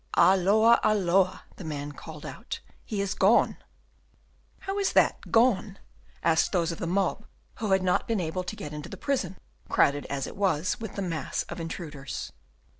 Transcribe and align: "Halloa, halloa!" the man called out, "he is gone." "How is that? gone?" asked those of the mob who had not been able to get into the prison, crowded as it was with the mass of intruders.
"Halloa, 0.15 0.79
halloa!" 0.81 1.43
the 1.57 1.63
man 1.63 1.91
called 1.91 2.25
out, 2.25 2.59
"he 2.83 3.01
is 3.01 3.13
gone." 3.13 3.57
"How 4.61 4.79
is 4.79 4.93
that? 4.93 5.29
gone?" 5.29 5.77
asked 6.23 6.51
those 6.51 6.71
of 6.71 6.79
the 6.79 6.87
mob 6.87 7.27
who 7.59 7.69
had 7.69 7.83
not 7.83 8.07
been 8.07 8.19
able 8.19 8.43
to 8.45 8.55
get 8.55 8.73
into 8.73 8.89
the 8.89 8.97
prison, 8.97 9.37
crowded 9.69 10.07
as 10.07 10.25
it 10.25 10.35
was 10.35 10.79
with 10.79 10.95
the 10.95 11.03
mass 11.03 11.43
of 11.49 11.59
intruders. 11.59 12.31